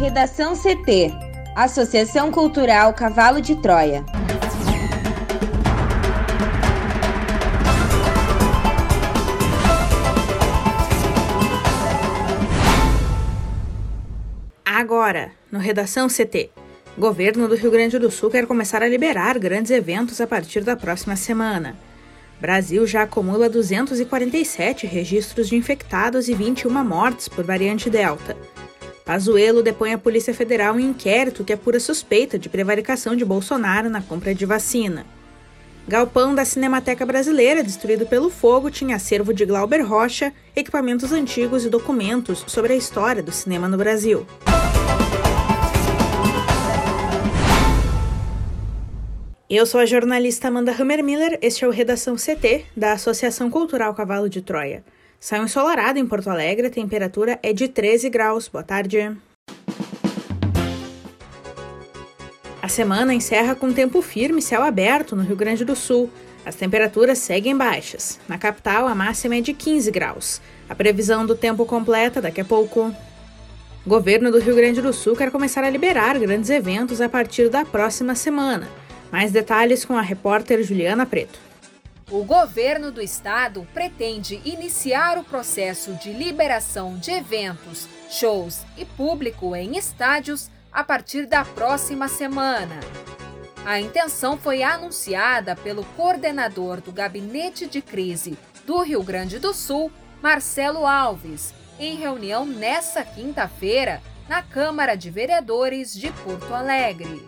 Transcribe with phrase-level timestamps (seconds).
[0.00, 1.12] Redação CT
[1.54, 4.02] Associação Cultural Cavalo de Troia.
[14.64, 16.48] Agora, no Redação CT.
[16.96, 20.74] Governo do Rio Grande do Sul quer começar a liberar grandes eventos a partir da
[20.74, 21.76] próxima semana.
[22.40, 28.34] Brasil já acumula 247 registros de infectados e 21 mortes por variante Delta.
[29.10, 34.00] Pazuello depõe a Polícia Federal em inquérito que apura suspeita de prevaricação de Bolsonaro na
[34.00, 35.04] compra de vacina.
[35.88, 41.68] Galpão da Cinemateca Brasileira, destruído pelo fogo, tinha acervo de Glauber Rocha, equipamentos antigos e
[41.68, 44.24] documentos sobre a história do cinema no Brasil.
[49.50, 54.30] Eu sou a jornalista Amanda Hammermiller, este é o Redação CT, da Associação Cultural Cavalo
[54.30, 54.84] de Troia.
[55.22, 58.48] Saiu ensolarado em Porto Alegre, a temperatura é de 13 graus.
[58.48, 59.14] Boa tarde.
[62.62, 66.08] A semana encerra com tempo firme e céu aberto no Rio Grande do Sul.
[66.42, 68.18] As temperaturas seguem baixas.
[68.26, 70.40] Na capital, a máxima é de 15 graus.
[70.66, 72.90] A previsão do tempo completa daqui a pouco.
[73.84, 77.50] O governo do Rio Grande do Sul quer começar a liberar grandes eventos a partir
[77.50, 78.66] da próxima semana.
[79.12, 81.49] Mais detalhes com a repórter Juliana Preto.
[82.10, 89.54] O governo do estado pretende iniciar o processo de liberação de eventos, shows e público
[89.54, 92.80] em estádios a partir da próxima semana.
[93.64, 99.92] A intenção foi anunciada pelo coordenador do Gabinete de Crise do Rio Grande do Sul,
[100.20, 107.24] Marcelo Alves, em reunião nesta quinta-feira na Câmara de Vereadores de Porto Alegre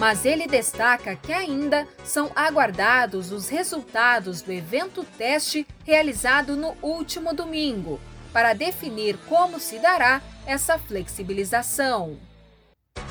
[0.00, 7.34] mas ele destaca que ainda são aguardados os resultados do evento teste realizado no último
[7.34, 8.00] domingo,
[8.32, 12.16] para definir como se dará essa flexibilização.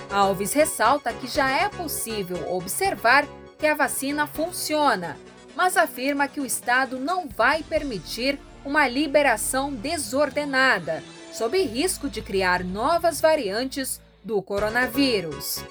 [0.09, 3.27] Alves ressalta que já é possível observar
[3.59, 5.15] que a vacina funciona,
[5.55, 12.63] mas afirma que o Estado não vai permitir uma liberação desordenada, sob risco de criar
[12.63, 15.63] novas variantes do coronavírus.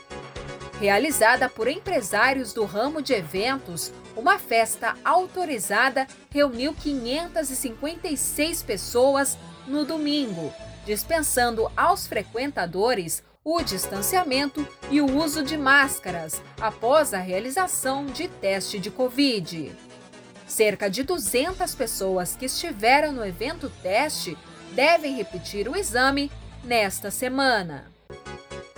[0.80, 10.52] Realizada por empresários do ramo de eventos, uma festa autorizada reuniu 556 pessoas no domingo,
[10.86, 18.78] dispensando aos frequentadores o distanciamento e o uso de máscaras após a realização de teste
[18.78, 19.74] de Covid.
[20.46, 24.38] Cerca de 200 pessoas que estiveram no evento teste
[24.74, 26.30] devem repetir o exame
[26.62, 27.97] nesta semana.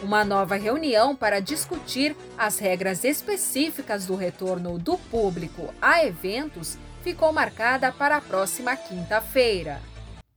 [0.02, 7.32] Uma nova reunião para discutir as regras específicas do retorno do público a eventos ficou
[7.32, 9.80] marcada para a próxima quinta-feira.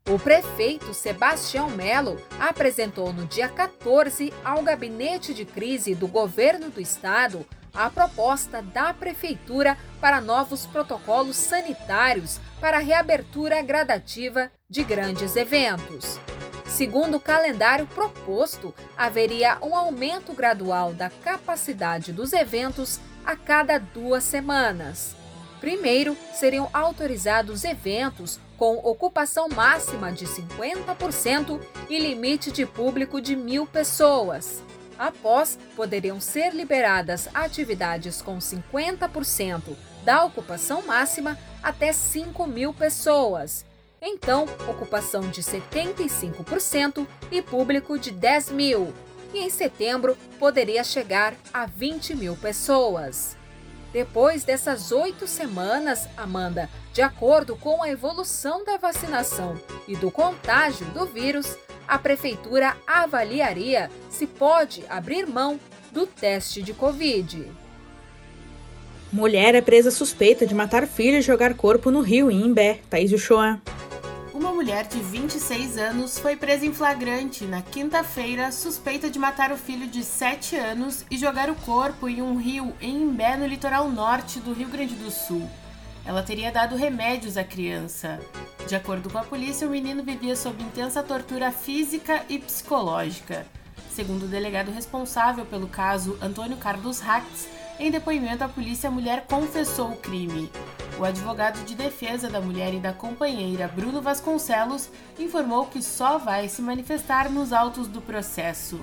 [0.10, 6.82] O prefeito Sebastião Melo apresentou no dia 14 ao gabinete de crise do governo do
[6.82, 15.38] estado a proposta da prefeitura para novos protocolos sanitários para a reabertura gradativa de grandes
[15.38, 16.20] eventos.
[16.74, 24.24] Segundo o calendário proposto, haveria um aumento gradual da capacidade dos eventos a cada duas
[24.24, 25.16] semanas.
[25.60, 31.62] Primeiro, seriam autorizados eventos com ocupação máxima de 50%
[31.92, 34.64] e limite de público de mil pessoas.
[34.98, 43.64] Após, poderiam ser liberadas atividades com 50% da ocupação máxima até 5 mil pessoas
[44.06, 48.94] então, ocupação de 75% e público de 10 mil.
[49.34, 53.38] E em setembro poderia chegar a 20 mil pessoas.
[53.94, 60.86] Depois dessas oito semanas, Amanda, de acordo com a evolução da vacinação e do contágio
[60.88, 65.60] do vírus, a prefeitura avaliaria se pode abrir mão
[65.92, 67.50] do teste de Covid.
[69.12, 72.80] Mulher é presa suspeita de matar filho e jogar corpo no rio em Imbé.
[72.90, 73.62] Thaís Uchoa
[74.44, 79.58] uma mulher de 26 anos foi presa em flagrante na quinta-feira, suspeita de matar o
[79.58, 83.88] filho de 7 anos e jogar o corpo em um rio em Imbé, no litoral
[83.88, 85.50] norte do Rio Grande do Sul.
[86.06, 88.20] Ela teria dado remédios à criança.
[88.68, 93.48] De acordo com a polícia, o menino vivia sob intensa tortura física e psicológica.
[93.92, 97.48] Segundo o delegado responsável pelo caso, Antônio Carlos Rax,
[97.80, 100.52] em depoimento à polícia, a mulher confessou o crime.
[101.00, 106.48] O advogado de defesa da mulher e da companheira, Bruno Vasconcelos, informou que só vai
[106.48, 108.80] se manifestar nos autos do processo.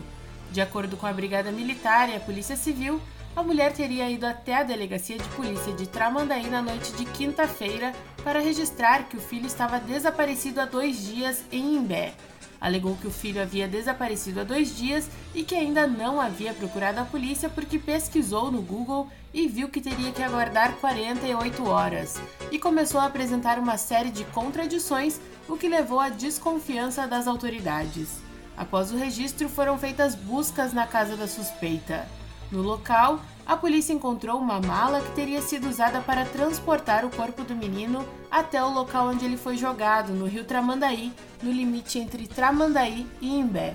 [0.50, 3.00] De acordo com a Brigada Militar e a Polícia Civil,
[3.36, 7.92] a mulher teria ido até a delegacia de polícia de Tramandaí na noite de quinta-feira
[8.24, 12.12] para registrar que o filho estava desaparecido há dois dias em Imbé.
[12.60, 17.00] Alegou que o filho havia desaparecido há dois dias e que ainda não havia procurado
[17.00, 22.20] a polícia porque pesquisou no Google e viu que teria que aguardar 48 horas.
[22.52, 25.18] E começou a apresentar uma série de contradições,
[25.48, 28.18] o que levou à desconfiança das autoridades.
[28.56, 32.06] Após o registro, foram feitas buscas na casa da suspeita.
[32.52, 37.42] No local, a polícia encontrou uma mala que teria sido usada para transportar o corpo
[37.42, 41.12] do menino até o local onde ele foi jogado, no rio Tramandaí,
[41.42, 43.74] no limite entre Tramandaí e Imbé.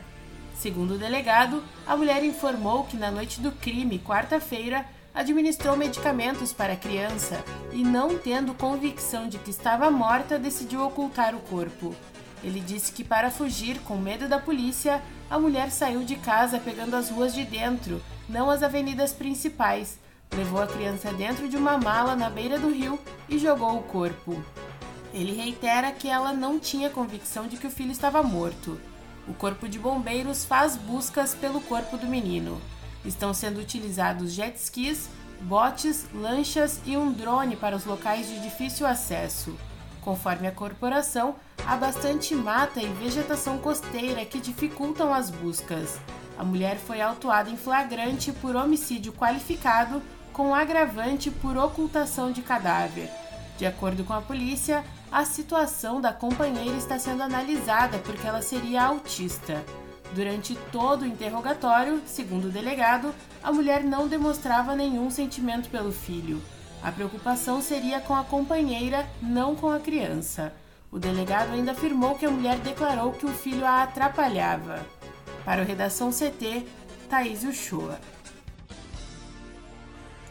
[0.56, 6.72] Segundo o delegado, a mulher informou que na noite do crime, quarta-feira, administrou medicamentos para
[6.72, 7.44] a criança
[7.74, 11.94] e, não tendo convicção de que estava morta, decidiu ocultar o corpo.
[12.42, 16.96] Ele disse que, para fugir com medo da polícia, a mulher saiu de casa pegando
[16.96, 20.00] as ruas de dentro não as avenidas principais.
[20.36, 23.00] Levou a criança dentro de uma mala na beira do rio
[23.30, 24.44] e jogou o corpo.
[25.14, 28.80] Ele reitera que ela não tinha convicção de que o filho estava morto.
[29.28, 32.62] O Corpo de Bombeiros faz buscas pelo corpo do menino.
[33.04, 35.10] Estão sendo utilizados jet skis,
[35.42, 39.56] botes, lanchas e um drone para os locais de difícil acesso.
[40.02, 41.36] Conforme a corporação,
[41.66, 46.00] há bastante mata e vegetação costeira que dificultam as buscas.
[46.38, 50.02] A mulher foi autuada em flagrante por homicídio qualificado
[50.34, 53.10] com agravante por ocultação de cadáver.
[53.58, 58.84] De acordo com a polícia, a situação da companheira está sendo analisada porque ela seria
[58.84, 59.64] autista.
[60.14, 66.42] Durante todo o interrogatório, segundo o delegado, a mulher não demonstrava nenhum sentimento pelo filho.
[66.84, 70.54] A preocupação seria com a companheira, não com a criança.
[70.92, 74.86] O delegado ainda afirmou que a mulher declarou que o filho a atrapalhava.
[75.46, 76.66] Para o Redação CT,
[77.08, 78.00] Thaís Uchoa.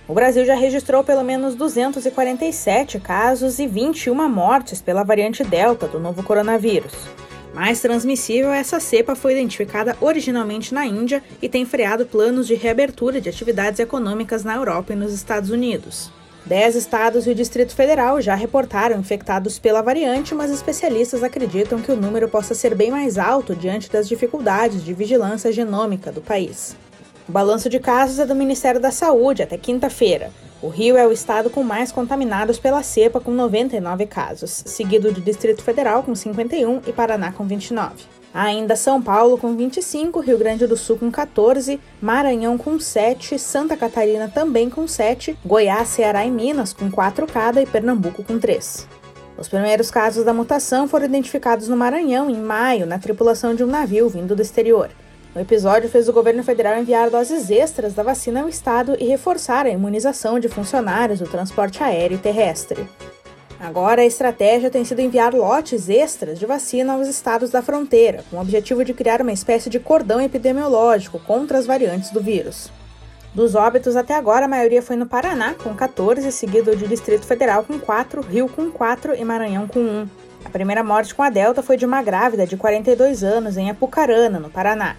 [0.08, 6.00] O Brasil já registrou pelo menos 247 casos e 21 mortes pela variante Delta do
[6.00, 6.92] novo coronavírus.
[7.54, 13.20] Mais transmissível, essa cepa foi identificada originalmente na Índia e tem freado planos de reabertura
[13.20, 16.10] de atividades econômicas na Europa e nos Estados Unidos.
[16.46, 21.90] Dez estados e o Distrito Federal já reportaram infectados pela variante, mas especialistas acreditam que
[21.90, 26.76] o número possa ser bem mais alto diante das dificuldades de vigilância genômica do país.
[27.26, 30.30] O balanço de casos é do Ministério da Saúde até quinta-feira.
[30.60, 35.22] O Rio é o estado com mais contaminados pela cepa, com 99 casos, seguido do
[35.22, 38.23] Distrito Federal, com 51, e Paraná, com 29.
[38.34, 43.76] Ainda São Paulo com 25, Rio Grande do Sul com 14, Maranhão com 7, Santa
[43.76, 48.88] Catarina também com 7, Goiás, Ceará e Minas com 4 cada e Pernambuco com 3.
[49.38, 53.68] Os primeiros casos da mutação foram identificados no Maranhão em maio, na tripulação de um
[53.68, 54.90] navio vindo do exterior.
[55.32, 59.64] O episódio fez o governo federal enviar doses extras da vacina ao estado e reforçar
[59.64, 62.84] a imunização de funcionários do transporte aéreo e terrestre.
[63.64, 68.36] Agora, a estratégia tem sido enviar lotes extras de vacina aos estados da fronteira, com
[68.36, 72.70] o objetivo de criar uma espécie de cordão epidemiológico contra as variantes do vírus.
[73.32, 77.64] Dos óbitos até agora, a maioria foi no Paraná, com 14, seguido de Distrito Federal
[77.64, 80.08] com 4, Rio com 4 e Maranhão com 1.
[80.44, 84.38] A primeira morte com a Delta foi de uma grávida de 42 anos em Apucarana,
[84.38, 84.94] no Paraná.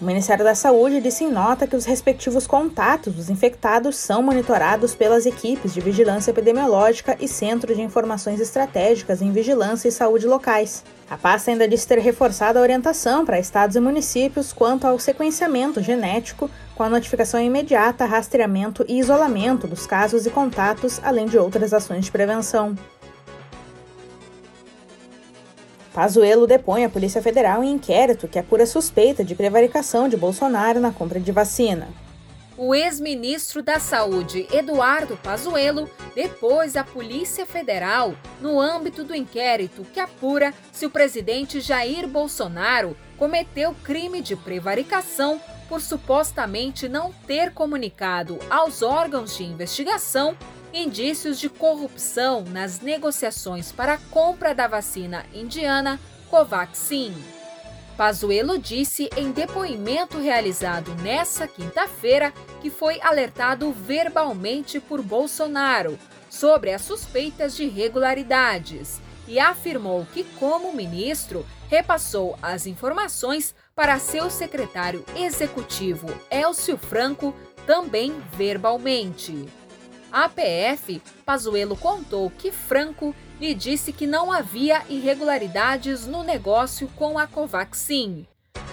[0.00, 4.94] O Ministério da Saúde disse em nota que os respectivos contatos dos infectados são monitorados
[4.94, 10.82] pelas equipes de vigilância epidemiológica e Centro de Informações Estratégicas em Vigilância e Saúde locais.
[11.10, 15.82] A pasta ainda disse ter reforçado a orientação para estados e municípios quanto ao sequenciamento
[15.82, 21.74] genético, com a notificação imediata, rastreamento e isolamento dos casos e contatos, além de outras
[21.74, 22.74] ações de prevenção.
[25.92, 30.92] Pazuello depõe a Polícia Federal em inquérito que apura suspeita de prevaricação de Bolsonaro na
[30.92, 31.88] compra de vacina.
[32.56, 39.98] O ex-ministro da Saúde, Eduardo Pazuello, depôs a Polícia Federal no âmbito do inquérito que
[39.98, 48.38] apura se o presidente Jair Bolsonaro cometeu crime de prevaricação por supostamente não ter comunicado
[48.50, 50.36] aos órgãos de investigação
[50.72, 55.98] indícios de corrupção nas negociações para a compra da vacina indiana
[56.28, 57.14] Covaxin.
[57.96, 65.98] Pazuello disse em depoimento realizado nesta quinta-feira que foi alertado verbalmente por Bolsonaro
[66.30, 74.30] sobre as suspeitas de irregularidades e afirmou que, como ministro, repassou as informações para seu
[74.30, 77.34] secretário executivo Elcio Franco
[77.66, 79.59] também verbalmente.
[80.12, 87.16] A PF, Pazuello contou que Franco lhe disse que não havia irregularidades no negócio com
[87.16, 88.26] a Covaxin.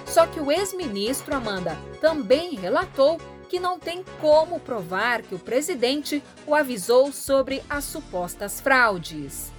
[0.05, 6.23] Só que o ex-ministro Amanda também relatou que não tem como provar que o presidente
[6.45, 9.51] o avisou sobre as supostas fraudes.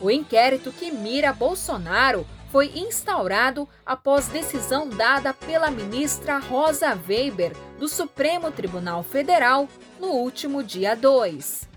[0.00, 7.88] O inquérito que mira Bolsonaro foi instaurado após decisão dada pela ministra Rosa Weber do
[7.88, 9.68] Supremo Tribunal Federal
[10.00, 11.68] no último dia 2.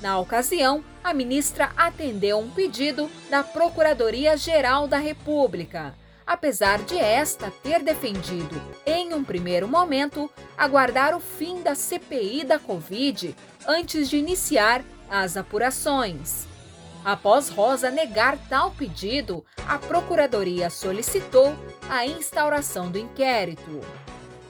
[0.00, 5.94] Na ocasião, a ministra atendeu um pedido da Procuradoria-Geral da República,
[6.26, 12.58] apesar de esta ter defendido, em um primeiro momento, aguardar o fim da CPI da
[12.58, 16.46] Covid antes de iniciar as apurações.
[17.04, 21.54] Após Rosa negar tal pedido, a Procuradoria solicitou
[21.88, 23.80] a instauração do inquérito.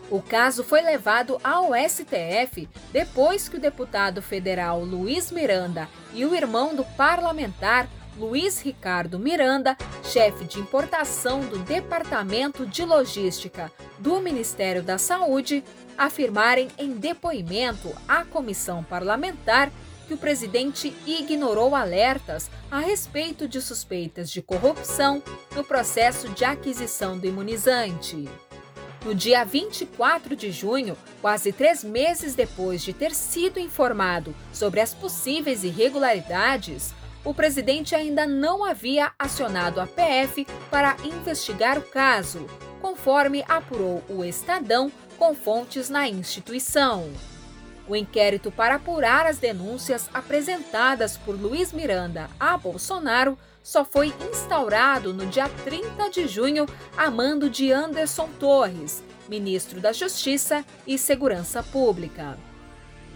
[0.09, 6.35] O caso foi levado ao STF depois que o deputado federal Luiz Miranda e o
[6.35, 14.83] irmão do parlamentar Luiz Ricardo Miranda, chefe de importação do Departamento de Logística do Ministério
[14.83, 15.63] da Saúde,
[15.99, 19.71] afirmarem em depoimento à comissão parlamentar
[20.07, 25.23] que o presidente ignorou alertas a respeito de suspeitas de corrupção
[25.55, 28.29] no processo de aquisição do imunizante.
[29.05, 34.93] No dia 24 de junho, quase três meses depois de ter sido informado sobre as
[34.93, 36.93] possíveis irregularidades,
[37.25, 42.47] o presidente ainda não havia acionado a PF para investigar o caso,
[42.81, 47.11] conforme apurou o Estadão com fontes na instituição.
[47.89, 55.13] O inquérito para apurar as denúncias apresentadas por Luiz Miranda a Bolsonaro só foi instaurado
[55.13, 61.65] no dia 30 de junho a mando de Anderson Torres, ministro da Justiça e Segurança
[61.65, 62.39] Pública.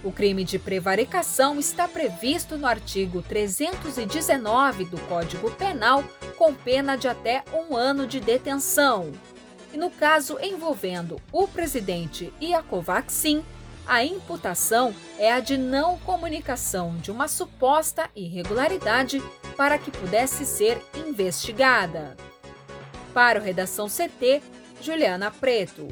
[0.03, 6.03] O crime de prevaricação está previsto no artigo 319 do Código Penal,
[6.37, 9.13] com pena de até um ano de detenção.
[9.73, 13.45] E no caso envolvendo o presidente e a Covaxin,
[13.87, 19.23] a imputação é a de não comunicação de uma suposta irregularidade
[19.61, 22.17] para que pudesse ser investigada.
[23.13, 24.41] Para o Redação CT,
[24.81, 25.87] Juliana Preto.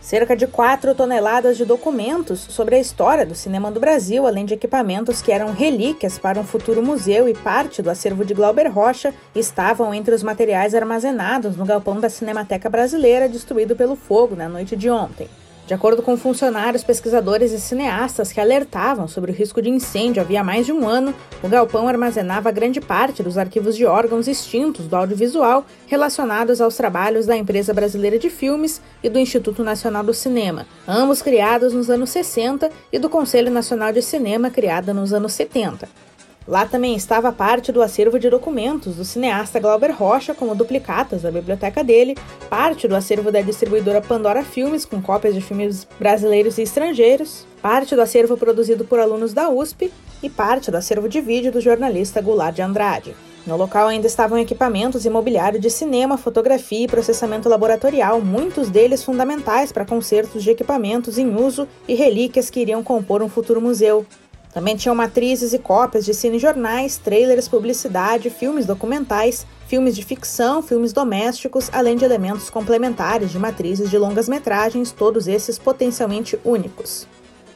[0.00, 4.54] Cerca de 4 toneladas de documentos sobre a história do cinema do Brasil, além de
[4.54, 9.14] equipamentos que eram relíquias para um futuro museu e parte do acervo de Glauber Rocha,
[9.32, 14.74] estavam entre os materiais armazenados no galpão da Cinemateca Brasileira destruído pelo fogo na noite
[14.74, 15.28] de ontem.
[15.66, 20.44] De acordo com funcionários, pesquisadores e cineastas que alertavam sobre o risco de incêndio havia
[20.44, 24.94] mais de um ano, o galpão armazenava grande parte dos arquivos de órgãos extintos do
[24.94, 30.66] audiovisual relacionados aos trabalhos da Empresa Brasileira de Filmes e do Instituto Nacional do Cinema,
[30.86, 36.03] ambos criados nos anos 60, e do Conselho Nacional de Cinema, criada nos anos 70.
[36.46, 41.30] Lá também estava parte do acervo de documentos do cineasta Glauber Rocha, como duplicatas da
[41.30, 42.14] biblioteca dele,
[42.50, 47.94] parte do acervo da distribuidora Pandora Filmes, com cópias de filmes brasileiros e estrangeiros, parte
[47.96, 49.90] do acervo produzido por alunos da USP
[50.22, 53.16] e parte do acervo de vídeo do jornalista Goulart de Andrade.
[53.46, 59.02] No local ainda estavam equipamentos e mobiliário de cinema, fotografia e processamento laboratorial, muitos deles
[59.02, 64.06] fundamentais para concertos de equipamentos em uso e relíquias que iriam compor um futuro museu.
[64.54, 70.92] Também tinham matrizes e cópias de cinejornais, trailers, publicidade, filmes documentais, filmes de ficção, filmes
[70.92, 77.08] domésticos, além de elementos complementares de matrizes de longas metragens, todos esses potencialmente únicos.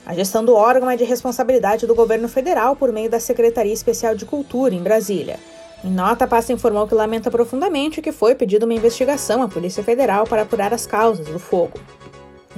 [0.04, 4.16] A gestão do órgão é de responsabilidade do governo federal por meio da Secretaria Especial
[4.16, 5.38] de Cultura, em Brasília.
[5.84, 9.84] Em nota, a pasta informou que lamenta profundamente que foi pedida uma investigação à Polícia
[9.84, 11.78] Federal para apurar as causas do fogo.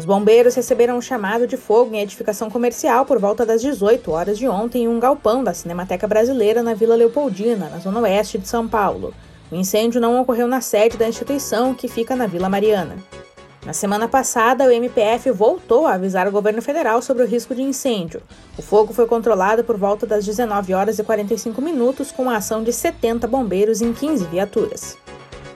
[0.00, 4.38] Os bombeiros receberam um chamado de fogo em edificação comercial por volta das 18 horas
[4.38, 8.48] de ontem em um galpão da Cinemateca Brasileira na Vila Leopoldina, na zona oeste de
[8.48, 9.12] São Paulo.
[9.52, 12.96] O incêndio não ocorreu na sede da instituição, que fica na Vila Mariana.
[13.66, 17.60] Na semana passada, o MPF voltou a avisar o governo federal sobre o risco de
[17.60, 18.22] incêndio.
[18.56, 22.64] O fogo foi controlado por volta das 19 horas e 45 minutos com a ação
[22.64, 24.96] de 70 bombeiros em 15 viaturas.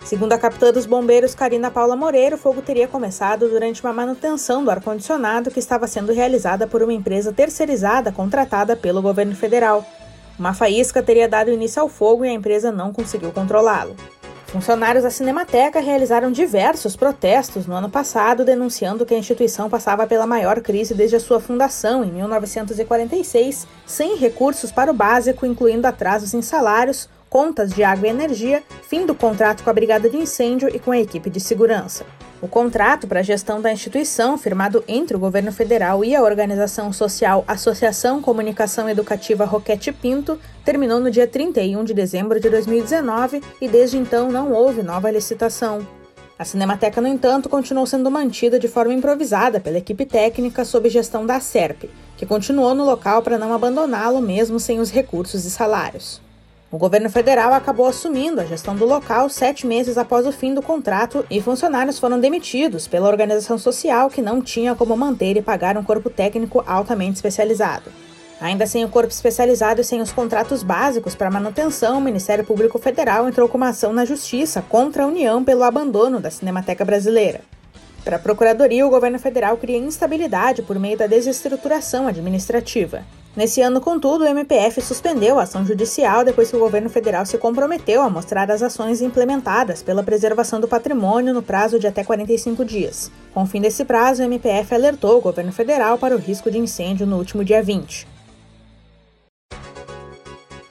[0.05, 4.63] Segundo a capitã dos bombeiros Karina Paula Moreira, o fogo teria começado durante uma manutenção
[4.63, 9.83] do ar-condicionado que estava sendo realizada por uma empresa terceirizada contratada pelo governo federal.
[10.39, 13.97] Uma faísca teria dado início ao fogo e a empresa não conseguiu controlá-lo.
[14.49, 20.27] Funcionários da Cinemateca realizaram diversos protestos no ano passado, denunciando que a instituição passava pela
[20.27, 26.35] maior crise desde a sua fundação, em 1946, sem recursos para o básico, incluindo atrasos
[26.35, 30.69] em salários, contas de água e energia, fim do contrato com a Brigada de Incêndio
[30.73, 32.07] e com a equipe de segurança.
[32.41, 36.93] O contrato para a gestão da instituição, firmado entre o governo federal e a organização
[36.93, 43.67] social Associação Comunicação Educativa Roquete Pinto, terminou no dia 31 de dezembro de 2019 e
[43.67, 45.85] desde então não houve nova licitação.
[46.39, 51.27] A Cinemateca, no entanto, continuou sendo mantida de forma improvisada pela equipe técnica sob gestão
[51.27, 56.23] da SERP, que continuou no local para não abandoná-lo mesmo sem os recursos e salários.
[56.75, 60.61] O governo federal acabou assumindo a gestão do local sete meses após o fim do
[60.61, 65.79] contrato e funcionários foram demitidos pela organização social que não tinha como manter e pagar
[65.79, 67.93] um corpo técnico altamente especializado.
[68.41, 72.77] Ainda sem o corpo especializado e sem os contratos básicos para manutenção, o Ministério Público
[72.77, 77.43] Federal entrou com uma ação na Justiça contra a União pelo abandono da Cinemateca Brasileira.
[78.05, 83.05] Para a Procuradoria, o governo federal cria instabilidade por meio da desestruturação administrativa.
[83.37, 87.37] Nesse ano, contudo, o MPF suspendeu a ação judicial depois que o governo federal se
[87.37, 92.65] comprometeu a mostrar as ações implementadas pela preservação do patrimônio no prazo de até 45
[92.65, 93.11] dias.
[93.33, 96.59] Com o fim desse prazo, o MPF alertou o governo federal para o risco de
[96.59, 98.07] incêndio no último dia 20.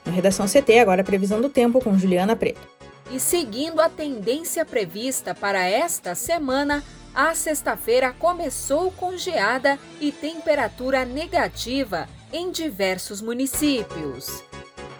[0.06, 2.66] No Redação CT, agora a previsão do tempo com Juliana Preto.
[3.10, 6.82] E seguindo a tendência prevista para esta semana,
[7.14, 14.42] a sexta-feira começou com geada e temperatura negativa em diversos municípios.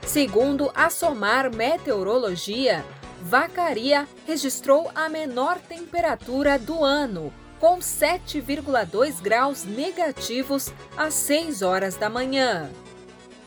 [0.07, 2.85] Segundo a Somar Meteorologia,
[3.21, 12.09] Vacaria registrou a menor temperatura do ano, com 7,2 graus negativos às 6 horas da
[12.09, 12.71] manhã.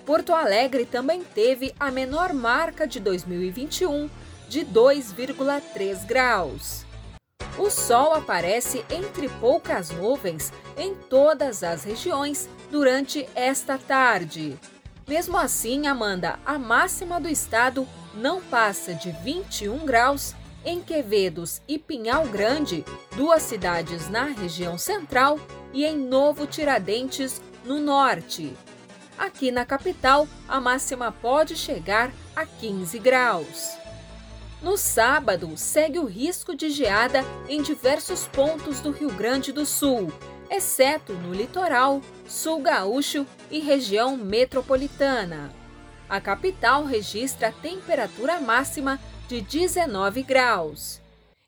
[0.06, 4.10] Porto Alegre também teve a menor marca de 2021,
[4.50, 6.87] de 2,3 graus.
[7.58, 14.58] O sol aparece entre poucas nuvens em todas as regiões durante esta tarde.
[15.08, 21.80] Mesmo assim, Amanda, a máxima do estado não passa de 21 graus em Quevedos e
[21.80, 25.40] Pinhal Grande, duas cidades na região central,
[25.74, 28.54] e em Novo Tiradentes, no norte.
[29.18, 33.87] Aqui na capital, a máxima pode chegar a 15 graus.
[34.62, 40.12] No sábado, segue o risco de geada em diversos pontos do Rio Grande do Sul,
[40.50, 45.52] exceto no litoral, sul gaúcho e região metropolitana.
[46.10, 51.02] A capital registra temperatura máxima de 19 graus.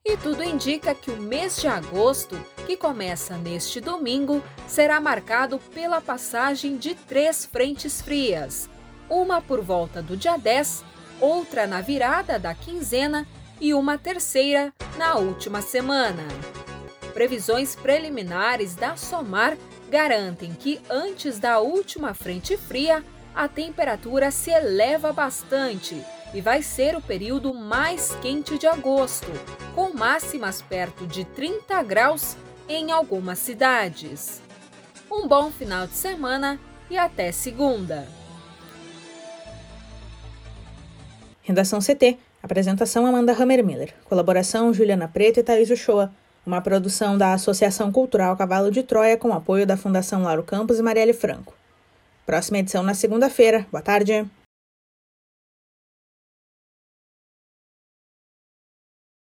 [0.06, 6.00] E tudo indica que o mês de agosto, que começa neste domingo, será marcado pela
[6.00, 8.70] passagem de três frentes frias,
[9.10, 10.84] uma por volta do dia 10,
[11.20, 13.28] outra na virada da quinzena
[13.60, 16.24] e uma terceira na última semana.
[17.14, 19.58] Previsões preliminares da SOMAR
[19.90, 23.04] garantem que antes da última frente fria,
[23.36, 26.04] a temperatura se eleva bastante
[26.34, 29.32] e vai ser o período mais quente de agosto,
[29.74, 34.42] com máximas perto de 30 graus em algumas cidades.
[35.12, 38.19] Um bom final de semana e até segunda!
[41.50, 42.20] Redação CT.
[42.44, 43.92] Apresentação Amanda Hammermiller.
[44.06, 46.12] Colaboração Juliana Preto e Thaís Uchoa.
[46.46, 50.84] Uma produção da Associação Cultural Cavalo de Troia com apoio da Fundação Lauro Campos e
[50.84, 51.56] Marielle Franco.
[52.24, 53.66] Próxima edição na segunda-feira.
[53.72, 54.30] Boa tarde.